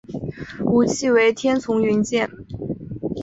[0.65, 2.27] 武器为天丛云剑。